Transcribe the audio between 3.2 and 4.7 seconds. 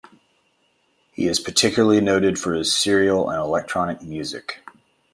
and electronic music.